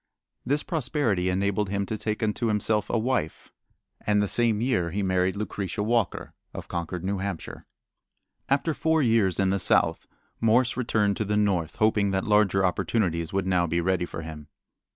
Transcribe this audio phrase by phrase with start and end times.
[0.43, 3.51] This prosperity enabled him to take unto himself a wife,
[4.03, 7.67] and the same year he married Lucretia Walker, of Concord, New Hampshire.
[8.49, 10.07] After four years in the South
[10.39, 14.47] Morse returned to the North, hoping that larger opportunities would now be ready for him.